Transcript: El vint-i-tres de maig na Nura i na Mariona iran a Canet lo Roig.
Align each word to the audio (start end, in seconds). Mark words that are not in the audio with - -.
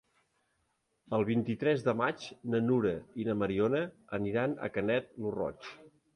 El 1.17 1.25
vint-i-tres 1.27 1.85
de 1.87 1.93
maig 1.99 2.25
na 2.55 2.63
Nura 2.71 2.95
i 3.23 3.27
na 3.29 3.37
Mariona 3.43 3.83
iran 4.33 4.59
a 4.67 4.73
Canet 4.81 5.15
lo 5.23 5.37
Roig. 5.39 5.71